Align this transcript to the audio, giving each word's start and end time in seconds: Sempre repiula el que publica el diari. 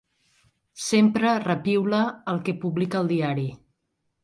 Sempre 0.85 1.33
repiula 1.43 2.01
el 2.35 2.41
que 2.49 2.57
publica 2.65 3.05
el 3.05 3.15
diari. 3.15 3.49